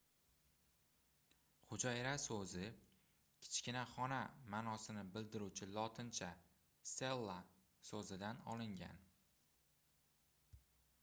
[1.65, 2.69] hujayra soʻzi
[3.47, 4.17] kichkina xona
[4.55, 6.31] maʼnosini bildiruvchi lotincha
[6.95, 7.37] cella
[7.91, 9.05] soʻzidan olingan